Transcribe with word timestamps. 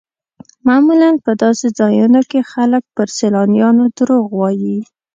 معمولا 0.67 1.09
په 1.25 1.31
داسې 1.43 1.67
ځایونو 1.79 2.21
کې 2.29 2.39
خلک 2.51 2.83
پر 2.95 3.07
سیلانیانو 3.17 3.83
دروغ 3.97 4.25
وایي. 4.39 4.77